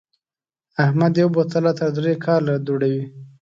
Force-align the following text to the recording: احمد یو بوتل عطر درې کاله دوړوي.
احمد 0.83 1.13
یو 1.21 1.29
بوتل 1.35 1.63
عطر 1.71 1.89
درې 1.97 2.13
کاله 2.25 2.53
دوړوي. 2.65 3.03